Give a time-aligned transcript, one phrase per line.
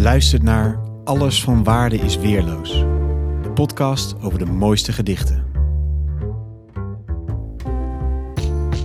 [0.00, 2.70] Je luistert naar Alles van Waarde is Weerloos,
[3.42, 5.44] de podcast over de mooiste gedichten.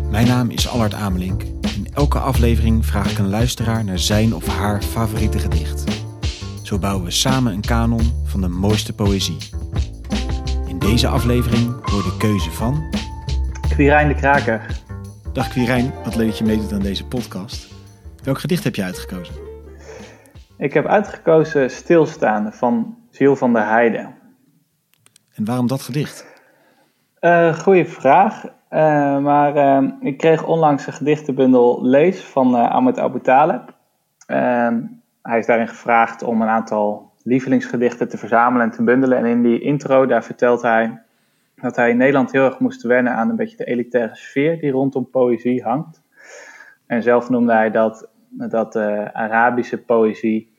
[0.09, 1.41] Mijn naam is Allard Amelink.
[1.75, 5.83] In elke aflevering vraag ik een luisteraar naar zijn of haar favoriete gedicht.
[6.63, 9.37] Zo bouwen we samen een kanon van de mooiste poëzie.
[10.67, 12.83] In deze aflevering hoor de keuze van...
[13.69, 14.81] Quirijn de Kraker.
[15.33, 17.67] Dag Quirijn, wat leuk dat je meedoet aan deze podcast.
[18.23, 19.44] Welk gedicht heb je uitgekozen?
[20.57, 24.13] Ik heb uitgekozen Stilstaan van Ziel van der Heide.
[25.33, 26.41] En waarom dat gedicht?
[27.21, 28.43] Uh, goeie vraag.
[28.45, 28.49] Uh,
[29.19, 33.73] maar uh, ik kreeg onlangs een gedichtenbundel Lees van Ahmed Abu Talib.
[35.21, 39.17] hij is daarin gevraagd om een aantal lievelingsgedichten te verzamelen en te bundelen.
[39.17, 41.01] En in die intro daar vertelt hij
[41.55, 44.71] dat hij in Nederland heel erg moest wennen aan een beetje de elitaire sfeer die
[44.71, 46.01] rondom poëzie hangt.
[46.87, 50.53] En zelf noemde hij dat, dat de Arabische poëzie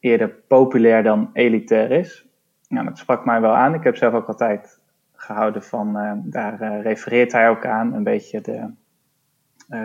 [0.00, 2.26] eerder populair dan elitair is.
[2.68, 3.74] Nou, dat sprak mij wel aan.
[3.74, 4.80] Ik heb zelf ook altijd
[5.14, 8.70] gehouden van, uh, daar uh, refereert hij ook aan, een beetje de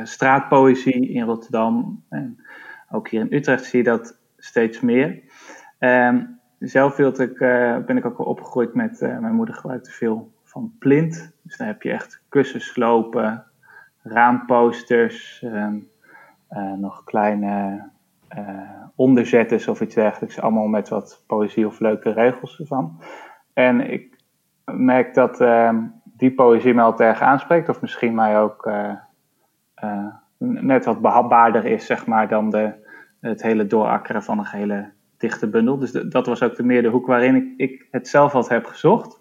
[0.03, 2.03] straatpoëzie in Rotterdam.
[2.09, 2.45] En
[2.89, 5.21] ook hier in Utrecht zie je dat steeds meer.
[5.79, 7.37] Um, zelf ik,
[7.85, 11.33] ben ik ook wel opgegroeid met, mijn moeder gebruikte veel van plint.
[11.41, 13.45] Dus dan heb je echt kussenslopen,
[14.01, 15.89] raamposters, um,
[16.77, 17.83] nog kleine
[18.95, 20.41] onderzetters of iets dergelijks.
[20.41, 22.99] Allemaal met wat poëzie of leuke regels ervan.
[23.53, 24.15] En ik
[24.65, 27.69] merk dat uh, die poëzie me altijd erg aanspreekt.
[27.69, 30.05] Of misschien mij ook uh,
[30.37, 32.73] net wat behapbaarder is, zeg maar, dan de,
[33.19, 35.77] het hele doorakkeren van een hele dichte bundel.
[35.77, 39.19] Dus dat was ook de meer hoek waarin ik, ik het zelf wat heb gezocht.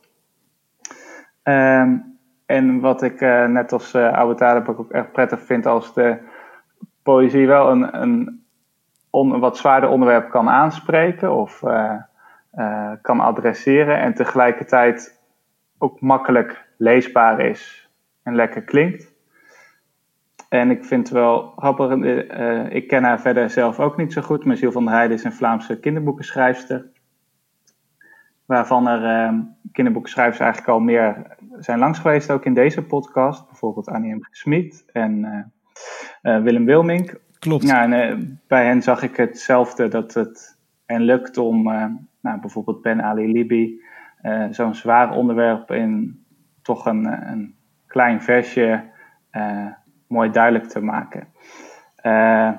[1.42, 6.18] Um, en wat ik net als uh, oude ook erg prettig vind als de
[7.02, 8.44] poëzie wel een, een,
[9.10, 11.62] on, wat zwaarder onderwerp kan aanspreken of
[13.02, 15.20] kan adresseren en tegelijkertijd
[15.78, 17.90] ook makkelijk leesbaar is
[18.22, 19.12] en lekker klinkt.
[20.48, 24.22] En ik vind het wel grappig, uh, ik ken haar verder zelf ook niet zo
[24.22, 26.86] goed, maar Ziel van der Heijden is een Vlaamse kinderboekenschrijfster.
[28.46, 29.34] Waarvan er
[29.72, 33.46] kinderboekenschrijvers eigenlijk al meer zijn langs geweest, ook in deze podcast.
[33.46, 34.20] Bijvoorbeeld Annie M.
[34.30, 35.52] Smit en
[36.22, 37.14] Willem Wilmink.
[37.38, 37.68] Klopt.
[37.68, 41.62] Ja, en, bij hen zag ik hetzelfde, dat het hen lukt om
[42.20, 43.80] nou, bijvoorbeeld Ben Ali Libi
[44.22, 46.24] uh, zo'n zwaar onderwerp in
[46.62, 47.54] toch een, een
[47.86, 48.84] klein versje
[49.32, 49.66] uh,
[50.06, 51.28] mooi duidelijk te maken.
[52.02, 52.50] Uh,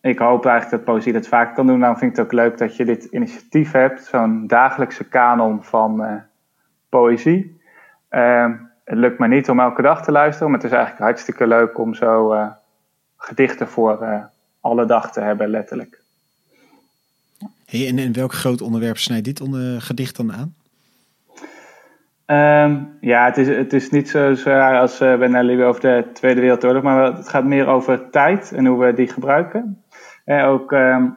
[0.00, 1.78] ik hoop eigenlijk dat poëzie dat vaak kan doen.
[1.78, 6.22] Nou vind ik het ook leuk dat je dit initiatief hebt, zo'n dagelijkse kanon van
[6.88, 7.60] poëzie.
[8.84, 11.78] het lukt me niet om elke dag te luisteren, maar het is eigenlijk hartstikke leuk
[11.78, 12.34] om zo
[13.16, 14.28] gedichten voor
[14.60, 16.04] alle dag te hebben, letterlijk.
[17.66, 20.54] Hey, en, en welk groot onderwerp snijdt dit onder, gedicht dan aan?
[22.26, 26.08] Um, ja, het is, het is niet zo zwaar als uh, bij Nelly over de
[26.12, 29.84] Tweede Wereldoorlog, maar het gaat meer over tijd en hoe we die gebruiken.
[30.24, 31.16] En ook, um,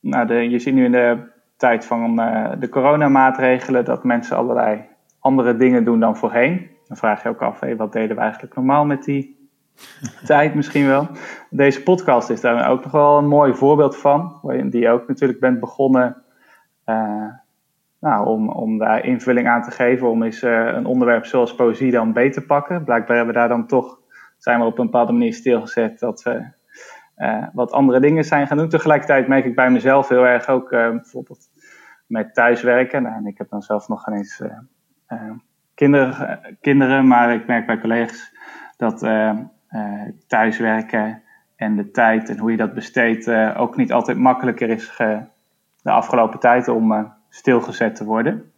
[0.00, 1.18] nou de, je ziet nu in de
[1.56, 4.84] tijd van uh, de coronamaatregelen dat mensen allerlei
[5.18, 6.70] andere dingen doen dan voorheen.
[6.88, 9.41] Dan vraag je ook af, hey, wat deden we eigenlijk normaal met die
[10.26, 11.08] tijd misschien wel.
[11.50, 15.40] Deze podcast is daar ook nog wel een mooi voorbeeld van, die je ook natuurlijk
[15.40, 16.22] bent begonnen...
[16.86, 17.28] Uh,
[18.02, 21.90] nou, om, om daar invulling aan te geven, om eens uh, een onderwerp zoals poëzie
[21.90, 22.84] dan beter te pakken.
[22.84, 23.98] Blijkbaar hebben we daar dan toch,
[24.36, 26.44] zijn we op een bepaalde manier stilgezet dat we
[27.16, 28.68] uh, wat andere dingen zijn gaan doen.
[28.68, 31.48] Tegelijkertijd merk ik bij mezelf heel erg ook bijvoorbeeld
[32.06, 33.02] met thuiswerken.
[33.02, 34.42] Nou, en ik heb dan zelf nog geen eens
[35.74, 38.32] kinderen, kinderen, maar ik merk bij collega's
[38.76, 39.02] dat
[40.26, 41.22] thuiswerken
[41.56, 44.96] en de tijd en hoe je dat besteedt ook niet altijd makkelijker is
[45.82, 48.52] de afgelopen tijd om stilgezet te worden.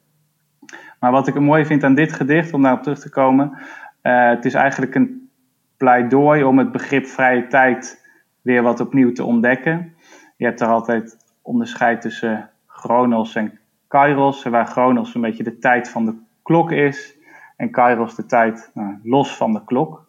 [1.01, 3.59] Maar wat ik mooi vind aan dit gedicht, om daarop terug te komen,
[4.03, 5.31] het is eigenlijk een
[5.77, 8.07] pleidooi om het begrip vrije tijd
[8.43, 9.95] weer wat opnieuw te ontdekken.
[10.37, 13.59] Je hebt er altijd onderscheid tussen chronos en
[13.89, 17.19] kairos, waar chronos een beetje de tijd van de klok is
[17.57, 18.73] en kairos de tijd
[19.03, 20.04] los van de klok.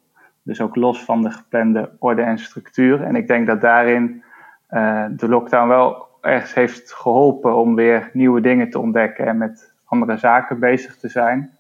[0.46, 3.04] Dus ook los van de geplande orde en structuur.
[3.04, 4.24] En ik denk dat daarin
[4.72, 9.74] uh, de lockdown wel ergens heeft geholpen om weer nieuwe dingen te ontdekken en met
[9.86, 11.52] andere zaken bezig te zijn.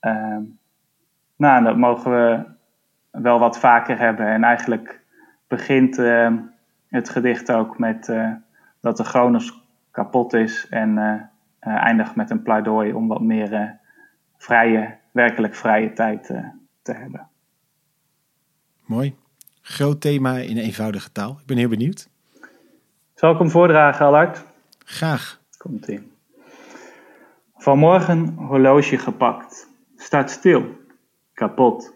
[0.00, 0.36] Uh,
[1.36, 2.44] nou, dat mogen we
[3.10, 4.26] wel wat vaker hebben.
[4.26, 5.00] En eigenlijk
[5.46, 6.32] begint uh,
[6.88, 8.32] het gedicht ook met uh,
[8.80, 13.78] dat de chronos kapot is en eh, eindigt met een pleidooi om wat meer
[14.36, 16.26] vrije, werkelijk vrije tijd
[16.82, 17.28] te hebben.
[18.92, 19.16] Mooi.
[19.62, 21.38] Groot thema in eenvoudige taal.
[21.40, 22.08] Ik ben heel benieuwd.
[23.14, 24.44] Zal ik hem voordragen, Allard?
[24.84, 25.40] Graag.
[25.56, 26.12] Komt ie.
[27.56, 29.68] Vanmorgen horloge gepakt.
[29.96, 30.76] Staat stil.
[31.34, 31.94] Kapot.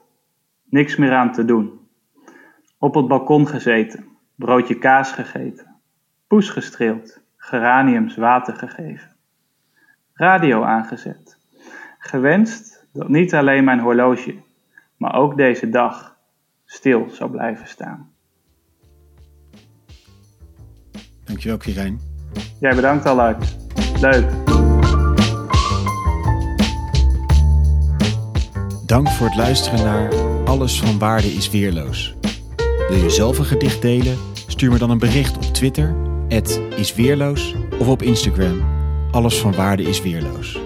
[0.65, 1.81] Niks meer aan te doen.
[2.79, 4.07] Op het balkon gezeten.
[4.35, 5.77] Broodje kaas gegeten.
[6.27, 7.21] Poes gestreeld.
[7.37, 9.17] Geraniums water gegeven.
[10.13, 11.39] Radio aangezet.
[11.99, 14.43] Gewenst dat niet alleen mijn horloge,
[14.97, 16.16] maar ook deze dag
[16.77, 18.11] stil zou blijven staan.
[21.25, 22.01] Dankjewel, Quirijn.
[22.61, 23.57] Jij bedankt al uit.
[24.01, 24.31] Leuk.
[28.87, 30.15] Dank voor het luisteren naar
[30.45, 32.17] Alles van Waarde is Weerloos.
[32.89, 34.19] Wil je zelf een gedicht delen?
[34.47, 35.95] Stuur me dan een bericht op Twitter,
[36.77, 38.65] isweerloos, of op Instagram,
[39.11, 40.61] Alles van Waarde is Weerloos.